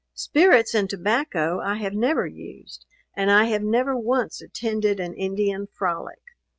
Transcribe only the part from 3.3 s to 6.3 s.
have never once attended an Indian frolic.